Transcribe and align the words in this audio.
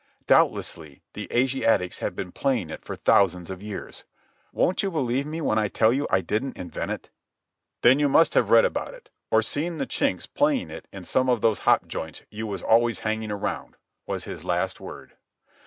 "Doubtlessly 0.25 1.03
the 1.13 1.31
Asiatics 1.31 1.99
have 1.99 2.15
been 2.15 2.31
playing 2.31 2.71
it 2.71 2.83
for 2.83 2.95
thousands 2.95 3.51
of 3.51 3.61
years. 3.61 4.03
Won't 4.51 4.81
you 4.81 4.89
believe 4.89 5.27
me 5.27 5.41
when 5.41 5.59
I 5.59 5.67
tell 5.67 5.93
you 5.93 6.07
I 6.09 6.21
didn't 6.21 6.57
invent 6.57 6.89
it?" 6.89 7.11
"Then 7.83 7.99
you 7.99 8.09
must 8.09 8.33
have 8.33 8.49
read 8.49 8.65
about 8.65 8.95
it, 8.95 9.11
or 9.29 9.43
seen 9.43 9.77
the 9.77 9.85
Chinks 9.85 10.25
playing 10.25 10.71
it 10.71 10.87
in 10.91 11.05
some 11.05 11.29
of 11.29 11.41
those 11.41 11.59
hop 11.69 11.85
joints 11.87 12.23
you 12.31 12.47
was 12.47 12.63
always 12.63 13.01
hanging 13.01 13.29
around," 13.29 13.75
was 14.07 14.23
his 14.23 14.43
last 14.43 14.79
word. 14.79 15.13